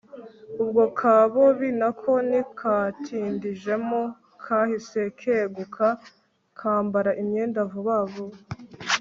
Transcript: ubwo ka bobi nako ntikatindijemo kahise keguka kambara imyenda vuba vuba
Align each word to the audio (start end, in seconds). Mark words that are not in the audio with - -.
ubwo 0.61 0.83
ka 0.99 1.15
bobi 1.33 1.69
nako 1.79 2.11
ntikatindijemo 2.27 4.01
kahise 4.43 5.01
keguka 5.19 5.87
kambara 6.59 7.11
imyenda 7.21 7.59
vuba 7.71 7.95
vuba 8.11 8.37